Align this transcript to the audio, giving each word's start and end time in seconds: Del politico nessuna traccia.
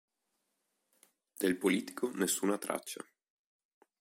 Del 1.37 1.57
politico 1.59 2.09
nessuna 2.11 2.57
traccia. 2.57 3.05